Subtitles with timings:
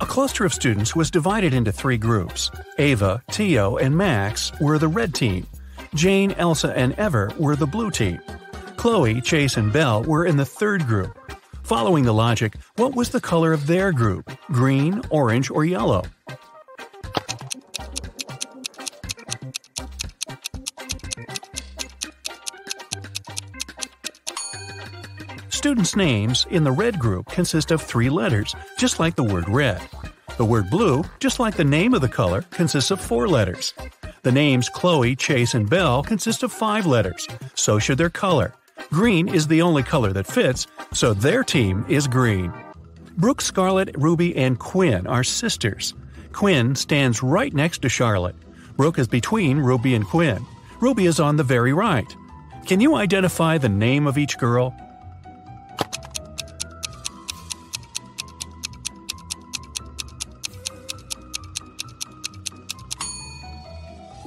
[0.00, 2.50] A cluster of students was divided into three groups.
[2.78, 5.46] Ava, Tio, and Max were the red team.
[5.94, 8.18] Jane, Elsa, and Ever were the blue team.
[8.78, 11.18] Chloe, Chase, and Belle were in the third group.
[11.64, 14.30] Following the logic, what was the color of their group?
[14.46, 16.04] Green, orange, or yellow?
[25.60, 29.78] Students' names in the red group consist of three letters, just like the word red.
[30.38, 33.74] The word blue, just like the name of the color, consists of four letters.
[34.22, 38.54] The names Chloe, Chase, and Belle consist of five letters, so should their color.
[38.88, 42.50] Green is the only color that fits, so their team is green.
[43.18, 45.92] Brooke, Scarlett, Ruby, and Quinn are sisters.
[46.32, 48.36] Quinn stands right next to Charlotte.
[48.78, 50.42] Brooke is between Ruby and Quinn.
[50.80, 52.16] Ruby is on the very right.
[52.64, 54.74] Can you identify the name of each girl?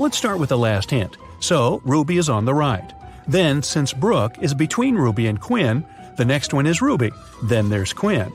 [0.04, 1.16] Let's start with the last hint.
[1.40, 2.92] So, Ruby is on the right.
[3.26, 5.86] Then, since Brooke is between Ruby and Quinn,
[6.18, 7.12] the next one is Ruby.
[7.42, 8.34] Then there's Quinn.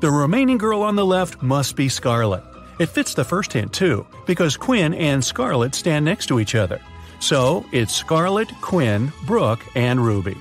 [0.00, 2.42] The remaining girl on the left must be Scarlett.
[2.80, 6.80] It fits the first hint too, because Quinn and Scarlett stand next to each other.
[7.20, 10.36] So, it's Scarlett, Quinn, Brooke, and Ruby.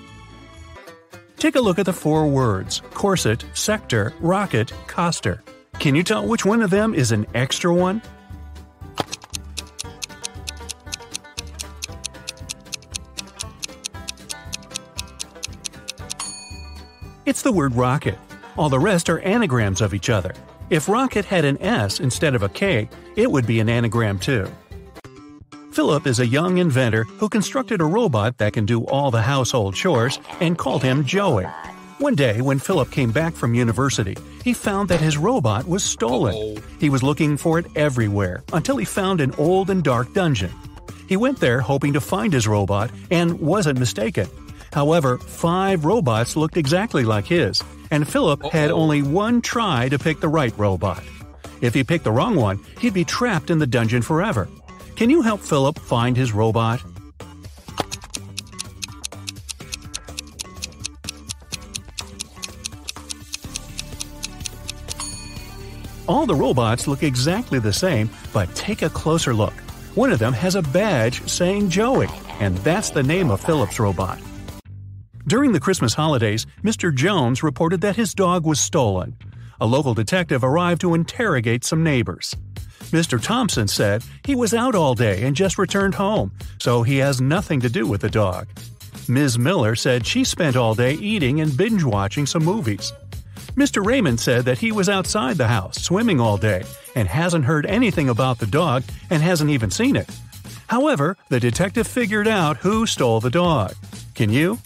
[1.38, 5.44] Take a look at the four words corset, sector, rocket, coster.
[5.78, 8.02] Can you tell which one of them is an extra one?
[17.26, 18.20] It's the word rocket.
[18.58, 20.34] All the rest are anagrams of each other.
[20.70, 24.52] If rocket had an S instead of a K, it would be an anagram too.
[25.72, 29.74] Philip is a young inventor who constructed a robot that can do all the household
[29.74, 31.46] chores and called him Joey.
[32.00, 36.62] One day, when Philip came back from university, he found that his robot was stolen.
[36.78, 40.52] He was looking for it everywhere until he found an old and dark dungeon.
[41.08, 44.28] He went there hoping to find his robot and wasn't mistaken.
[44.74, 47.62] However, five robots looked exactly like his,
[47.92, 51.04] and Philip had only one try to pick the right robot.
[51.62, 54.50] If he picked the wrong one, he'd be trapped in the dungeon forever.
[54.96, 56.82] Can you help Philip find his robot?
[66.08, 69.54] All the robots look exactly the same, but take a closer look.
[69.94, 74.20] One of them has a badge saying Joey, and that's the name of Philip's robot.
[75.34, 76.94] During the Christmas holidays, Mr.
[76.94, 79.18] Jones reported that his dog was stolen.
[79.60, 82.36] A local detective arrived to interrogate some neighbors.
[82.92, 83.20] Mr.
[83.20, 87.60] Thompson said he was out all day and just returned home, so he has nothing
[87.62, 88.48] to do with the dog.
[89.08, 89.40] Ms.
[89.40, 92.94] Miller said she spent all day eating and binge watching some movies.
[93.56, 93.84] Mr.
[93.84, 96.62] Raymond said that he was outside the house swimming all day
[96.94, 100.16] and hasn't heard anything about the dog and hasn't even seen it.
[100.68, 103.74] However, the detective figured out who stole the dog.
[104.14, 104.60] Can you?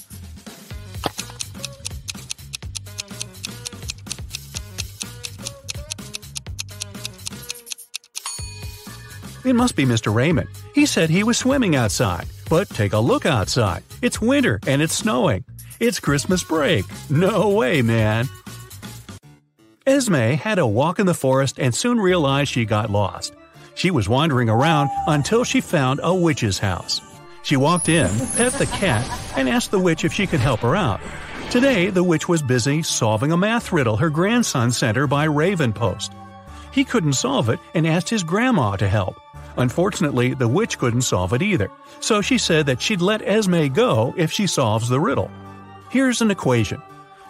[9.48, 10.14] It must be Mr.
[10.14, 10.50] Raymond.
[10.76, 12.28] He said he was swimming outside.
[12.50, 13.82] But take a look outside.
[14.02, 15.46] It's winter and it's snowing.
[15.80, 16.84] It's Christmas break.
[17.10, 18.28] No way, man.
[19.86, 23.36] Esme had a walk in the forest and soon realized she got lost.
[23.74, 27.00] She was wandering around until she found a witch's house.
[27.42, 30.76] She walked in, pet the cat, and asked the witch if she could help her
[30.76, 31.00] out.
[31.52, 35.72] Today, the witch was busy solving a math riddle her grandson sent her by Raven
[35.72, 36.12] Post.
[36.74, 39.16] He couldn't solve it and asked his grandma to help.
[39.58, 44.14] Unfortunately, the witch couldn't solve it either, so she said that she'd let Esme go
[44.16, 45.32] if she solves the riddle.
[45.90, 46.82] Here's an equation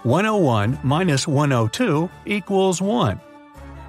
[0.04, 3.20] 101 minus 102 equals 1.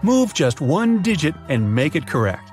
[0.03, 2.51] Move just one digit and make it correct.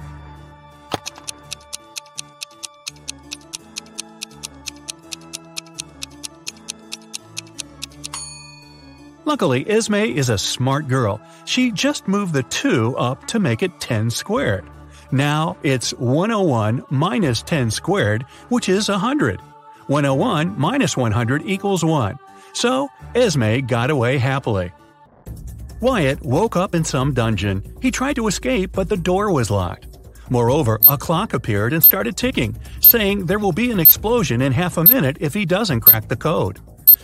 [9.25, 11.19] Luckily, Esme is a smart girl.
[11.45, 14.65] She just moved the 2 up to make it 10 squared.
[15.11, 19.39] Now it's 101 minus 10 squared, which is 100.
[19.87, 22.17] 101 minus 100 equals 1.
[22.53, 24.71] So, Esme got away happily.
[25.81, 27.61] Wyatt woke up in some dungeon.
[27.81, 29.87] He tried to escape, but the door was locked.
[30.29, 34.77] Moreover, a clock appeared and started ticking, saying there will be an explosion in half
[34.77, 36.59] a minute if he doesn't crack the code.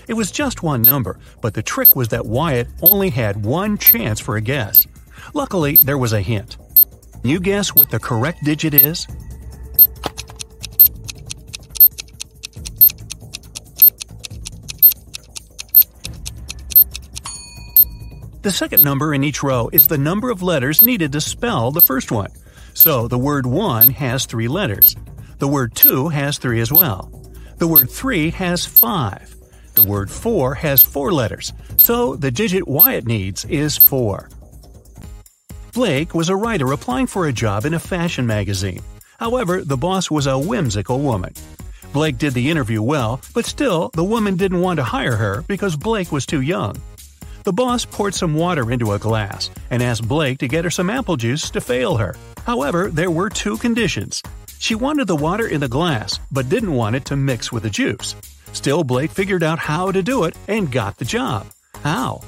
[0.07, 4.19] It was just one number, but the trick was that Wyatt only had one chance
[4.19, 4.87] for a guess.
[5.33, 6.57] Luckily, there was a hint.
[7.23, 9.05] You guess what the correct digit is?
[18.41, 21.79] The second number in each row is the number of letters needed to spell the
[21.79, 22.31] first one.
[22.73, 24.95] So the word 1 has three letters.
[25.37, 27.11] The word 2 has three as well.
[27.57, 29.35] The word 3 has five.
[29.75, 34.27] The word 4 has four letters, so the digit Y it needs is 4.
[35.73, 38.81] Blake was a writer applying for a job in a fashion magazine.
[39.19, 41.33] However, the boss was a whimsical woman.
[41.93, 45.77] Blake did the interview well, but still, the woman didn't want to hire her because
[45.77, 46.75] Blake was too young.
[47.43, 50.89] The boss poured some water into a glass and asked Blake to get her some
[50.89, 52.15] apple juice to fail her.
[52.45, 54.21] However, there were two conditions.
[54.59, 57.69] She wanted the water in the glass, but didn't want it to mix with the
[57.69, 58.15] juice.
[58.51, 61.47] Still, Blake figured out how to do it and got the job.
[61.81, 62.21] How?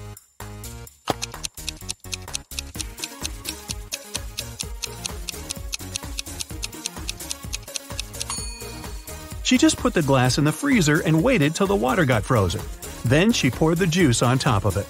[9.53, 12.59] She just put the glass in the freezer and waited till the water got frozen.
[13.05, 14.87] Then she poured the juice on top of it.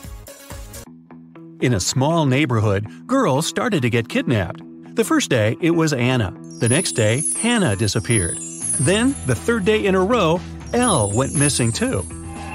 [1.61, 4.61] In a small neighborhood, girls started to get kidnapped.
[4.95, 6.33] The first day, it was Anna.
[6.61, 8.37] The next day, Hannah disappeared.
[8.79, 10.39] Then, the third day in a row,
[10.71, 12.05] Elle went missing too.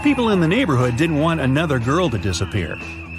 [0.03, 2.75] People in the neighborhood didn't want another girl to disappear.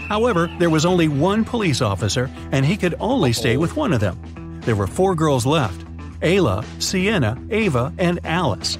[0.07, 3.99] However, there was only one police officer, and he could only stay with one of
[3.99, 4.19] them.
[4.61, 5.85] There were four girls left
[6.21, 8.77] Ayla, Sienna, Ava, and Alice.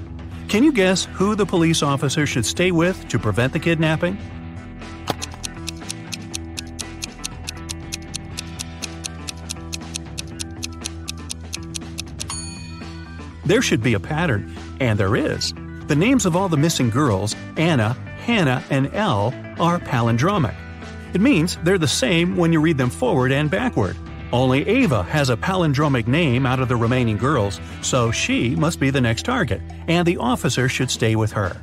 [0.49, 4.17] Can you guess who the police officer should stay with to prevent the kidnapping?
[13.45, 15.53] There should be a pattern, and there is.
[15.87, 17.93] The names of all the missing girls, Anna,
[18.25, 20.55] Hannah, and Elle, are palindromic.
[21.13, 23.97] It means they're the same when you read them forward and backward.
[24.31, 28.91] Only Ava has a palindromic name out of the remaining girls, so she must be
[28.91, 31.59] the next target, and the officer should stay with her.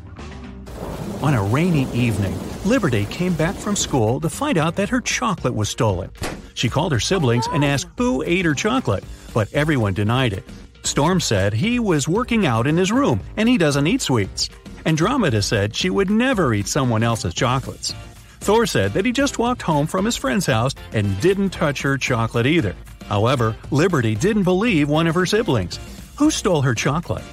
[1.23, 5.55] On a rainy evening, Liberty came back from school to find out that her chocolate
[5.55, 6.11] was stolen.
[6.55, 10.45] She called her siblings and asked who ate her chocolate, but everyone denied it.
[10.83, 14.49] Storm said he was working out in his room and he doesn't eat sweets.
[14.85, 17.95] Andromeda said she would never eat someone else's chocolates.
[18.46, 21.98] Thor said that he just walked home from his friend's house and didn't touch her
[21.98, 22.76] chocolate either.
[23.06, 25.81] However, Liberty didn't believe one of her siblings.
[26.14, 27.25] Who stole her chocolate?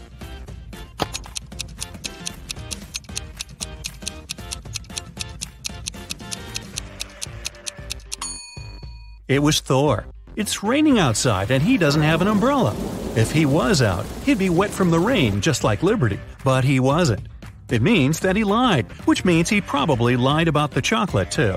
[9.27, 10.07] It was Thor.
[10.36, 12.75] It's raining outside and he doesn't have an umbrella.
[13.15, 16.80] If he was out, he'd be wet from the rain just like Liberty, but he
[16.80, 17.27] wasn't.
[17.74, 21.56] It means that he lied, which means he probably lied about the chocolate too.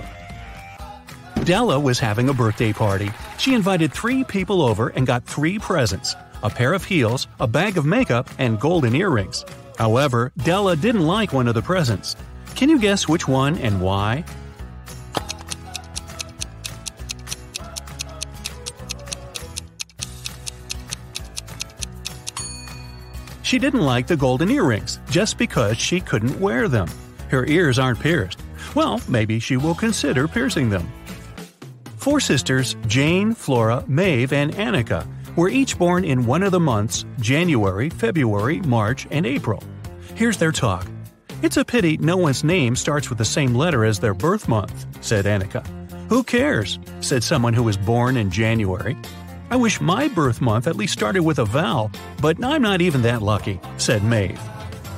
[1.45, 3.11] Della was having a birthday party.
[3.37, 7.77] She invited three people over and got three presents a pair of heels, a bag
[7.77, 9.45] of makeup, and golden earrings.
[9.77, 12.17] However, Della didn't like one of the presents.
[12.55, 14.25] Can you guess which one and why?
[23.47, 26.89] She didn't like the golden earrings just because she couldn't wear them.
[27.29, 28.41] Her ears aren't pierced.
[28.75, 30.93] Well, maybe she will consider piercing them.
[31.97, 35.07] Four sisters, Jane, Flora, Maeve, and Annika,
[35.37, 39.63] were each born in one of the months January, February, March, and April.
[40.17, 40.85] Here's their talk.
[41.43, 44.87] It's a pity no one's name starts with the same letter as their birth month,
[45.05, 45.65] said Annika.
[46.09, 46.81] Who cares?
[47.01, 48.97] said someone who was born in January.
[49.49, 53.03] I wish my birth month at least started with a vowel, but I'm not even
[53.03, 54.41] that lucky, said Maeve.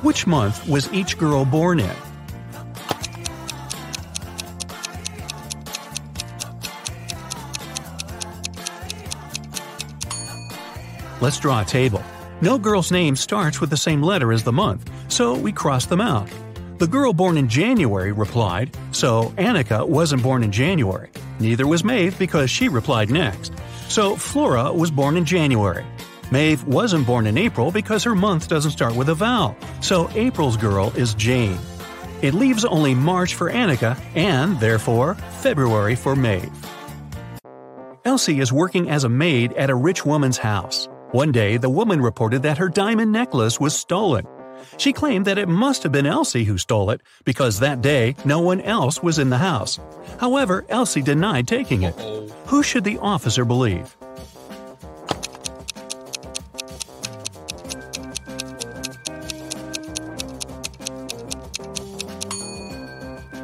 [0.02, 1.96] Which month was each girl born in?
[11.20, 12.02] Let's draw a table.
[12.40, 16.00] No girl's name starts with the same letter as the month, so we cross them
[16.00, 16.28] out.
[16.78, 21.10] The girl born in January replied, so Annika wasn't born in January.
[21.40, 23.52] Neither was Maeve because she replied next.
[23.88, 25.84] So Flora was born in January.
[26.30, 30.58] Maeve wasn't born in April because her month doesn't start with a vowel, so April's
[30.58, 31.58] girl is Jane.
[32.20, 36.52] It leaves only March for Annika and, therefore, February for Maeve.
[38.04, 40.88] Elsie is working as a maid at a rich woman's house.
[41.12, 44.26] One day, the woman reported that her diamond necklace was stolen.
[44.76, 48.40] She claimed that it must have been Elsie who stole it because that day no
[48.40, 49.78] one else was in the house.
[50.18, 51.94] However, Elsie denied taking it.
[52.46, 53.96] Who should the officer believe?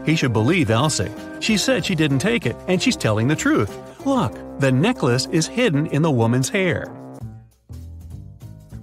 [0.04, 1.11] He should believe Elsie.
[1.40, 3.75] She said she didn't take it, and she's telling the truth.
[4.06, 6.94] Look, the necklace is hidden in the woman's hair.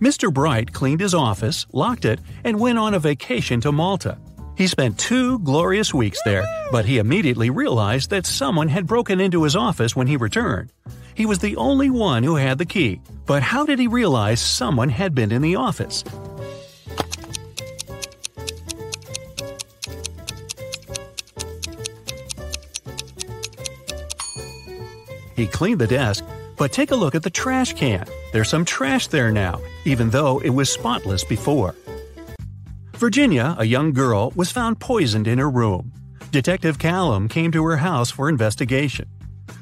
[0.02, 0.34] Mr.
[0.34, 4.18] Bright cleaned his office, locked it, and went on a vacation to Malta.
[4.58, 9.44] He spent two glorious weeks there, but he immediately realized that someone had broken into
[9.44, 10.72] his office when he returned.
[11.14, 14.90] He was the only one who had the key, but how did he realize someone
[14.90, 16.04] had been in the office?
[25.36, 26.24] He cleaned the desk,
[26.58, 28.06] but take a look at the trash can.
[28.34, 31.76] There's some trash there now, even though it was spotless before.
[32.96, 35.92] Virginia, a young girl, was found poisoned in her room.
[36.32, 39.08] Detective Callum came to her house for investigation.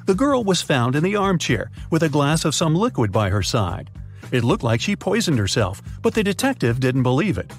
[0.06, 3.42] The girl was found in the armchair with a glass of some liquid by her
[3.42, 3.90] side.
[4.32, 7.52] It looked like she poisoned herself, but the detective didn't believe it.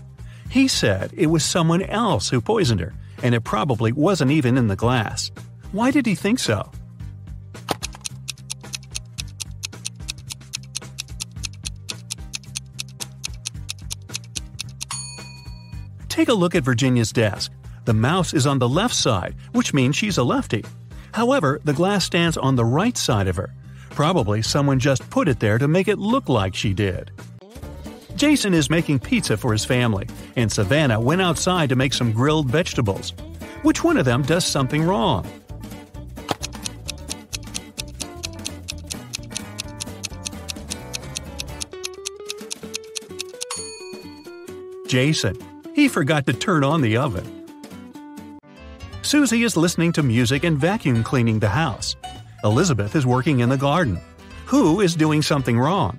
[0.49, 4.67] He said it was someone else who poisoned her, and it probably wasn't even in
[4.67, 5.31] the glass.
[5.73, 6.71] Why did he think so?
[16.21, 17.51] Take a look at Virginia's desk.
[17.87, 20.63] The mouse is on the left side, which means she's a lefty.
[21.13, 23.55] However, the glass stands on the right side of her.
[23.89, 27.11] Probably someone just put it there to make it look like she did.
[28.17, 32.51] Jason is making pizza for his family, and Savannah went outside to make some grilled
[32.51, 33.15] vegetables.
[33.63, 35.27] Which one of them does something wrong?
[44.87, 45.60] Jason.
[45.75, 47.41] He forgot to turn on the oven.
[49.03, 51.97] Susie is listening to music and vacuum cleaning the house.
[52.45, 54.01] Elizabeth is working in the garden.
[54.47, 55.99] Who is doing something wrong?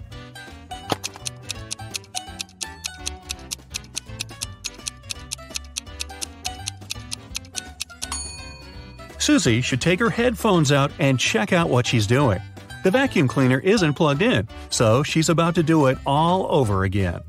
[9.18, 12.42] Susie should take her headphones out and check out what she's doing.
[12.84, 17.22] The vacuum cleaner isn't plugged in, so she's about to do it all over again.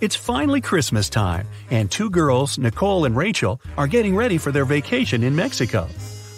[0.00, 4.64] It's finally Christmas time, and two girls, Nicole and Rachel, are getting ready for their
[4.64, 5.88] vacation in Mexico.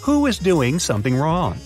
[0.01, 1.59] Who is doing something wrong?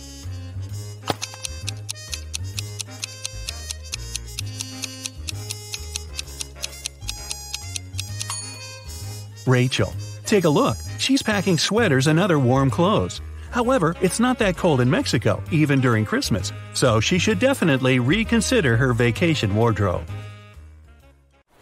[9.48, 9.94] Rachel.
[10.26, 10.76] Take a look.
[10.98, 13.22] She's packing sweaters and other warm clothes.
[13.52, 18.76] However, it's not that cold in Mexico, even during Christmas, so she should definitely reconsider
[18.76, 20.06] her vacation wardrobe.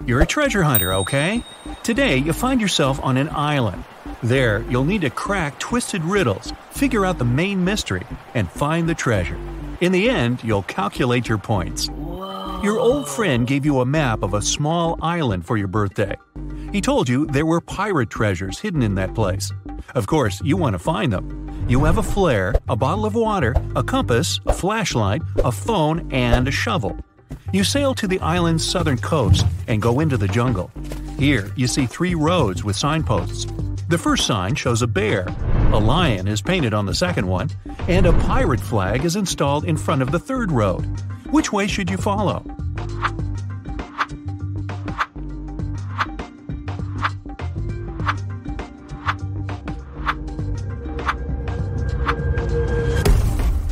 [0.05, 1.45] You're a treasure hunter, okay?
[1.81, 3.85] Today, you find yourself on an island.
[4.21, 8.95] There, you'll need to crack twisted riddles, figure out the main mystery, and find the
[8.95, 9.39] treasure.
[9.79, 11.87] In the end, you'll calculate your points.
[11.87, 16.17] Your old friend gave you a map of a small island for your birthday.
[16.73, 19.53] He told you there were pirate treasures hidden in that place.
[19.95, 21.65] Of course, you want to find them.
[21.69, 26.45] You have a flare, a bottle of water, a compass, a flashlight, a phone, and
[26.45, 26.97] a shovel.
[27.51, 30.71] You sail to the island's southern coast and go into the jungle.
[31.17, 33.45] Here, you see three roads with signposts.
[33.89, 35.27] The first sign shows a bear,
[35.71, 37.49] a lion is painted on the second one,
[37.87, 40.83] and a pirate flag is installed in front of the third road.
[41.31, 42.45] Which way should you follow?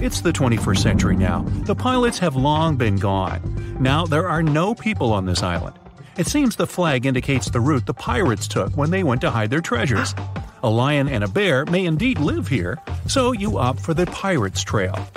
[0.01, 1.43] It's the 21st century now.
[1.65, 3.77] The pilots have long been gone.
[3.79, 5.77] Now there are no people on this island.
[6.17, 9.51] It seems the flag indicates the route the pirates took when they went to hide
[9.51, 10.15] their treasures.
[10.63, 14.63] A lion and a bear may indeed live here, so you opt for the pirate's
[14.63, 15.07] trail.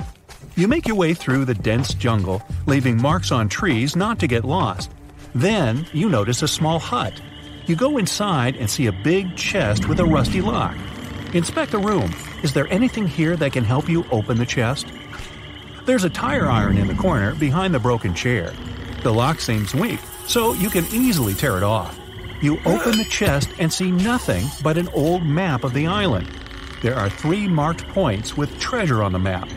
[0.55, 4.45] You make your way through the dense jungle, leaving marks on trees not to get
[4.45, 4.91] lost.
[5.35, 7.19] Then you notice a small hut.
[7.64, 10.76] You go inside and see a big chest with a rusty lock.
[11.33, 12.12] Inspect the room.
[12.45, 14.89] Is there anything here that can help you open the chest?
[15.87, 18.53] There's a tire iron in the corner behind the broken chair.
[19.03, 21.99] The lock seems weak, so you can easily tear it off.
[22.43, 26.29] You open the chest and see nothing but an old map of the island.
[26.83, 29.49] There are three marked points with treasure on the map.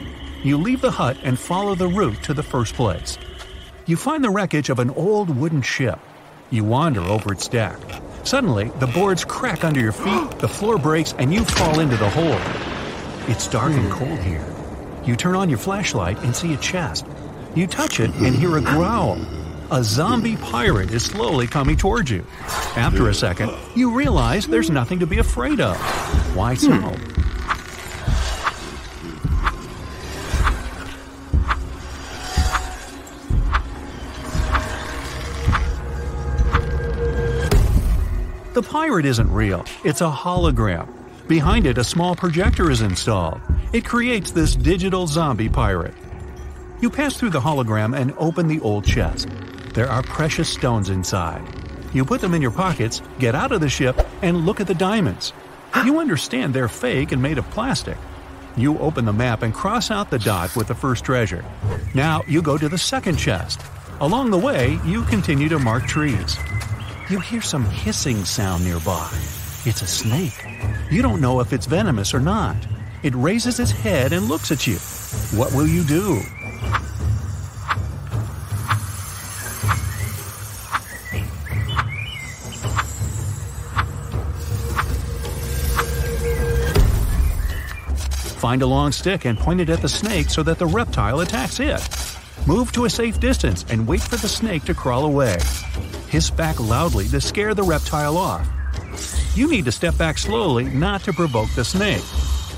[0.42, 3.18] You leave the hut and follow the route to the first place.
[3.86, 6.00] You find the wreckage of an old wooden ship.
[6.52, 7.78] You wander over its deck.
[8.24, 12.10] Suddenly, the boards crack under your feet, the floor breaks, and you fall into the
[12.10, 12.67] hole.
[13.30, 13.92] It's dark and hmm.
[13.92, 14.46] cold here.
[15.04, 17.06] You turn on your flashlight and see a chest.
[17.56, 19.20] You touch it and hear a growl.
[19.70, 22.26] A zombie pirate is slowly coming towards you.
[22.78, 25.76] After a second, you realize there's nothing to be afraid of.
[26.38, 26.72] Why so?
[26.72, 27.18] Hmm.
[38.54, 40.97] The pirate isn't real, it's a hologram.
[41.28, 43.42] Behind it, a small projector is installed.
[43.74, 45.94] It creates this digital zombie pirate.
[46.80, 49.28] You pass through the hologram and open the old chest.
[49.74, 51.44] There are precious stones inside.
[51.94, 54.74] You put them in your pockets, get out of the ship, and look at the
[54.74, 55.34] diamonds.
[55.84, 57.98] You understand they're fake and made of plastic.
[58.56, 61.44] You open the map and cross out the dot with the first treasure.
[61.94, 63.62] Now you go to the second chest.
[64.00, 66.38] Along the way, you continue to mark trees.
[67.10, 69.12] You hear some hissing sound nearby.
[69.68, 70.46] It's a snake.
[70.90, 72.56] You don't know if it's venomous or not.
[73.04, 74.78] It raises its head and looks at you.
[75.38, 76.22] What will you do?
[88.40, 91.60] Find a long stick and point it at the snake so that the reptile attacks
[91.60, 91.86] it.
[92.48, 95.38] Move to a safe distance and wait for the snake to crawl away.
[96.08, 98.48] Hiss back loudly to scare the reptile off.
[99.38, 102.02] You need to step back slowly not to provoke the snake.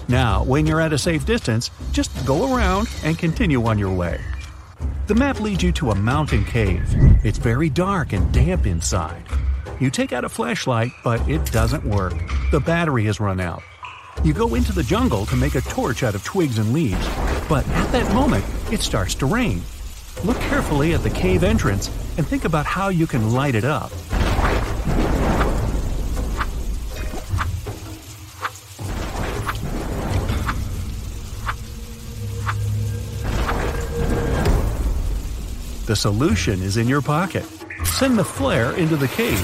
[0.08, 4.22] Now, when you're at a safe distance, just go around and continue on your way.
[5.08, 6.88] The map leads you to a mountain cave.
[7.26, 9.22] It's very dark and damp inside.
[9.82, 12.14] You take out a flashlight, but it doesn't work.
[12.52, 13.62] The battery has run out.
[14.24, 17.10] You go into the jungle to make a torch out of twigs and leaves,
[17.50, 19.62] but at that moment, it starts to rain.
[20.24, 23.92] Look carefully at the cave entrance and think about how you can light it up.
[35.90, 37.44] The solution is in your pocket.
[37.84, 39.44] Send the flare into the cave.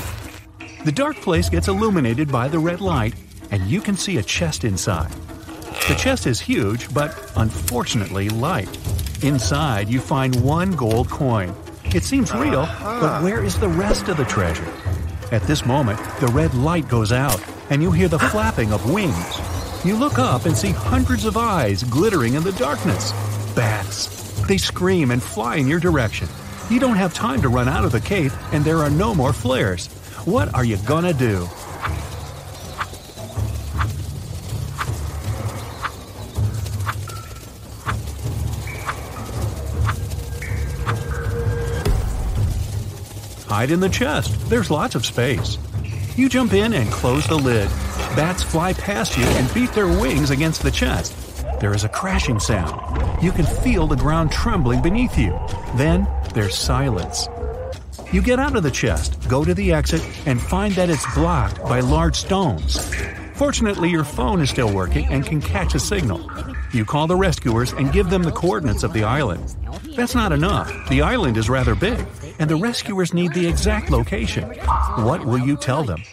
[0.85, 3.15] The dark place gets illuminated by the red light,
[3.49, 5.09] and you can see a chest inside.
[5.87, 8.69] The chest is huge, but unfortunately light.
[9.23, 11.51] Inside, you find one gold coin.
[11.85, 13.21] It seems real, but uh-huh.
[13.21, 14.71] where is the rest of the treasure?
[15.31, 19.39] At this moment, the red light goes out, and you hear the flapping of wings.
[19.83, 23.13] You look up and see hundreds of eyes glittering in the darkness.
[24.47, 26.27] They scream and fly in your direction.
[26.69, 29.33] You don't have time to run out of the cave, and there are no more
[29.33, 29.87] flares.
[30.25, 31.47] What are you gonna do?
[43.47, 44.49] Hide in the chest.
[44.49, 45.58] There's lots of space.
[46.15, 47.69] You jump in and close the lid.
[48.15, 51.15] Bats fly past you and beat their wings against the chest.
[51.60, 53.05] There is a crashing sound.
[53.21, 55.39] You can feel the ground trembling beneath you.
[55.75, 57.28] Then there's silence.
[58.12, 61.62] You get out of the chest, go to the exit, and find that it's blocked
[61.63, 62.93] by large stones.
[63.36, 66.30] Fortunately, your phone is still working and can catch a signal.
[66.71, 69.56] You call the rescuers and give them the coordinates of the island.
[69.95, 70.71] That's not enough.
[70.89, 72.06] The island is rather big,
[72.39, 74.43] and the rescuers need the exact location.
[75.04, 76.04] What will you tell them?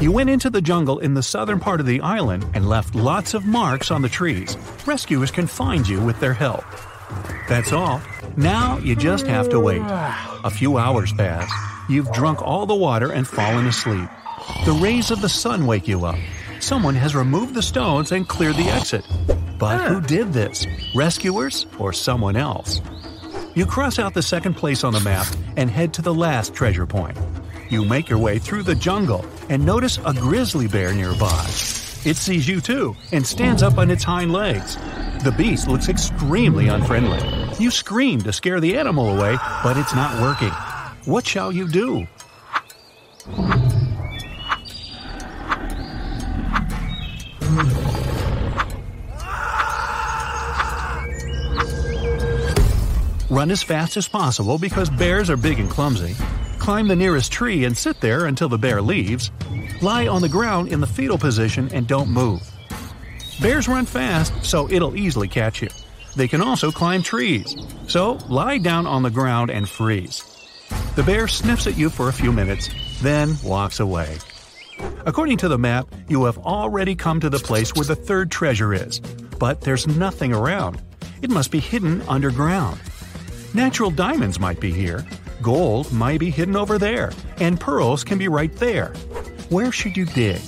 [0.00, 3.32] You went into the jungle in the southern part of the island and left lots
[3.34, 4.56] of marks on the trees.
[4.86, 6.64] Rescuers can find you with their help.
[7.48, 8.02] That's all.
[8.36, 9.82] Now you just have to wait.
[9.82, 11.50] A few hours pass.
[11.88, 14.08] You've drunk all the water and fallen asleep.
[14.64, 16.18] The rays of the sun wake you up.
[16.60, 19.06] Someone has removed the stones and cleared the exit.
[19.58, 20.66] But who did this?
[20.94, 22.80] Rescuers or someone else?
[23.54, 26.86] You cross out the second place on the map and head to the last treasure
[26.86, 27.16] point.
[27.70, 31.44] You make your way through the jungle and notice a grizzly bear nearby.
[32.04, 34.76] It sees you too and stands up on its hind legs.
[35.22, 37.20] The beast looks extremely unfriendly.
[37.60, 40.52] You scream to scare the animal away, but it's not working.
[41.04, 42.08] What shall you do?
[53.34, 56.14] Run as fast as possible because bears are big and clumsy.
[56.60, 59.32] Climb the nearest tree and sit there until the bear leaves.
[59.82, 62.40] Lie on the ground in the fetal position and don't move.
[63.42, 65.68] Bears run fast, so it'll easily catch you.
[66.14, 67.56] They can also climb trees.
[67.88, 70.22] So lie down on the ground and freeze.
[70.94, 72.70] The bear sniffs at you for a few minutes,
[73.02, 74.16] then walks away.
[75.06, 78.72] According to the map, you have already come to the place where the third treasure
[78.72, 79.00] is,
[79.40, 80.80] but there's nothing around.
[81.20, 82.78] It must be hidden underground.
[83.54, 85.06] Natural diamonds might be here,
[85.40, 88.88] gold might be hidden over there, and pearls can be right there.
[89.48, 90.40] Where should you dig?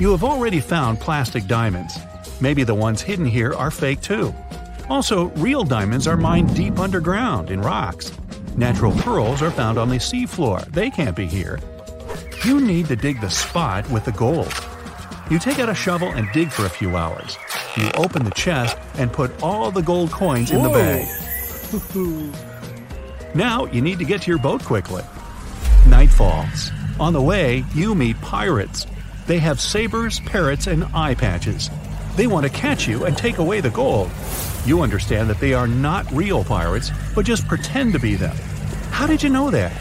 [0.00, 1.98] You have already found plastic diamonds.
[2.40, 4.34] Maybe the ones hidden here are fake too.
[4.88, 8.10] Also, real diamonds are mined deep underground in rocks.
[8.56, 10.64] Natural pearls are found on the seafloor.
[10.72, 11.60] They can't be here.
[12.44, 14.52] You need to dig the spot with the gold.
[15.30, 17.38] You take out a shovel and dig for a few hours.
[17.74, 21.06] You open the chest and put all the gold coins in the bag.
[23.34, 25.02] now you need to get to your boat quickly.
[25.88, 26.70] Night falls.
[27.00, 28.86] On the way, you meet pirates.
[29.26, 31.70] They have sabers, parrots, and eye patches.
[32.14, 34.10] They want to catch you and take away the gold.
[34.66, 38.36] You understand that they are not real pirates, but just pretend to be them.
[38.90, 39.72] How did you know that?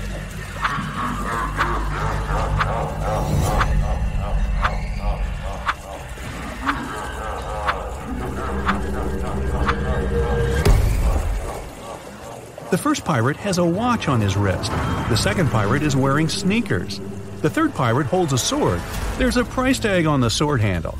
[12.73, 14.71] The first pirate has a watch on his wrist.
[14.71, 16.99] The second pirate is wearing sneakers.
[17.43, 18.81] The third pirate holds a sword.
[19.19, 20.97] There's a price tag on the sword handle.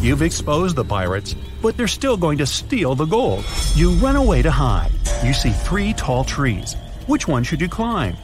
[0.00, 3.44] You've exposed the pirates, but they're still going to steal the gold.
[3.76, 4.90] You run away to hide.
[5.22, 6.74] You see three tall trees.
[7.06, 8.16] Which one should you climb?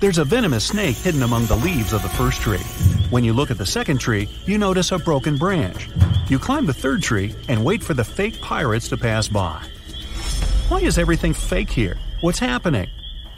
[0.00, 2.64] There's a venomous snake hidden among the leaves of the first tree.
[3.10, 5.90] When you look at the second tree, you notice a broken branch.
[6.26, 9.62] You climb the third tree and wait for the fake pirates to pass by.
[10.68, 11.98] Why is everything fake here?
[12.22, 12.88] What's happening?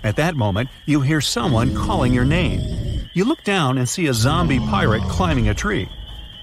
[0.04, 3.08] At that moment, you hear someone calling your name.
[3.12, 5.88] You look down and see a zombie pirate climbing a tree.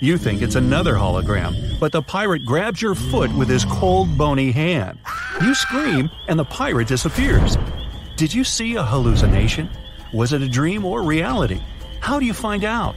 [0.02, 4.52] You think it's another hologram, but the pirate grabs your foot with his cold, bony
[4.52, 5.00] hand.
[5.42, 7.58] You scream, and the pirate disappears.
[8.18, 9.70] Did you see a hallucination?
[10.12, 11.62] Was it a dream or reality?
[12.00, 12.96] How do you find out?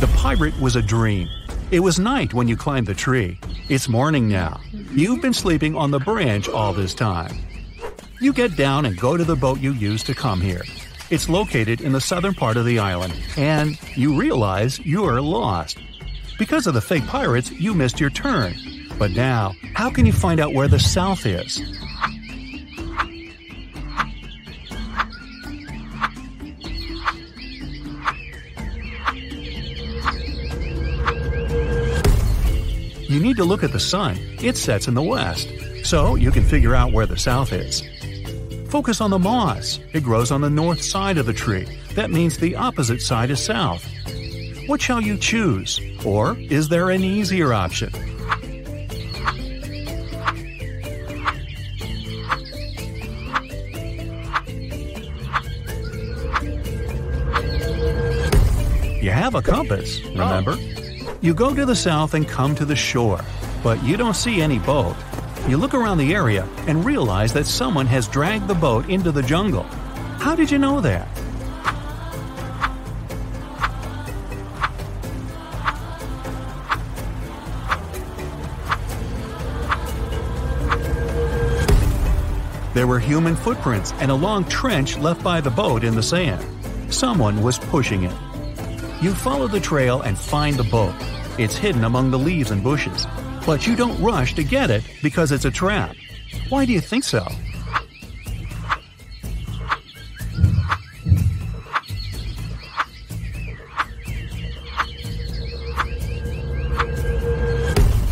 [0.00, 1.28] The pirate was a dream.
[1.70, 3.38] It was night when you climbed the tree.
[3.68, 4.60] It's morning now.
[4.72, 7.36] You've been sleeping on the branch all this time.
[8.18, 10.62] You get down and go to the boat you used to come here.
[11.10, 15.78] It's located in the southern part of the island, and you realize you're lost.
[16.40, 18.54] Because of the fake pirates, you missed your turn.
[18.98, 21.58] But now, how can you find out where the south is?
[33.06, 34.16] You need to look at the sun.
[34.42, 35.52] It sets in the west,
[35.84, 37.82] so you can figure out where the south is.
[38.70, 39.78] Focus on the moss.
[39.92, 41.68] It grows on the north side of the tree.
[41.96, 43.86] That means the opposite side is south.
[44.70, 45.80] What shall you choose?
[46.04, 47.90] Or is there an easier option?
[59.02, 60.54] You have a compass, remember?
[60.56, 61.18] Oh.
[61.20, 63.18] You go to the south and come to the shore,
[63.64, 64.94] but you don't see any boat.
[65.48, 69.24] You look around the area and realize that someone has dragged the boat into the
[69.24, 69.64] jungle.
[70.20, 71.08] How did you know that?
[82.80, 86.42] There were human footprints and a long trench left by the boat in the sand.
[86.90, 88.16] Someone was pushing it.
[89.02, 90.94] You follow the trail and find the boat.
[91.36, 93.06] It's hidden among the leaves and bushes.
[93.44, 95.94] But you don't rush to get it because it's a trap.
[96.48, 97.28] Why do you think so?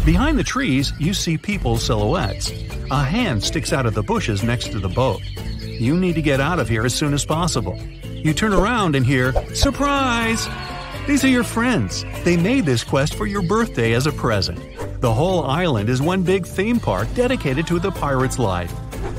[0.05, 2.53] Behind the trees, you see people's silhouettes.
[2.91, 5.21] A hand sticks out of the bushes next to the boat.
[5.61, 7.79] You need to get out of here as soon as possible.
[8.03, 10.49] You turn around and hear, Surprise!
[11.07, 12.07] These are your friends.
[12.25, 14.59] They made this quest for your birthday as a present.
[15.03, 18.75] The whole island is one big theme park dedicated to the pirate's life.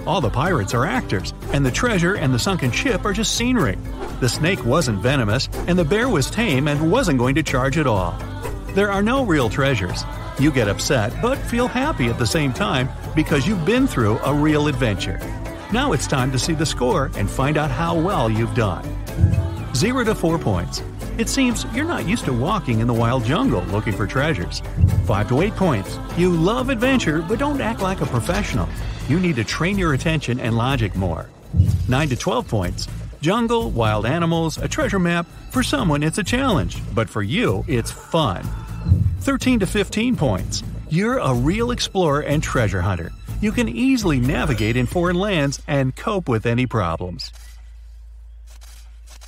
[0.07, 3.77] All the pirates are actors, and the treasure and the sunken ship are just scenery.
[4.19, 7.85] The snake wasn't venomous, and the bear was tame and wasn't going to charge at
[7.85, 8.17] all.
[8.73, 10.03] There are no real treasures.
[10.39, 14.33] You get upset, but feel happy at the same time because you've been through a
[14.33, 15.19] real adventure.
[15.73, 18.85] Now it's time to see the score and find out how well you've done.
[19.75, 20.81] 0 to 4 points.
[21.17, 24.61] It seems you're not used to walking in the wild jungle looking for treasures.
[25.05, 25.99] 5 to 8 points.
[26.17, 28.69] You love adventure but don't act like a professional.
[29.09, 31.29] You need to train your attention and logic more.
[31.89, 32.87] 9 to 12 points.
[33.19, 35.27] Jungle, wild animals, a treasure map.
[35.51, 38.47] For someone, it's a challenge, but for you, it's fun.
[39.21, 40.63] 13 to 15 points.
[40.89, 43.11] You're a real explorer and treasure hunter.
[43.41, 47.31] You can easily navigate in foreign lands and cope with any problems.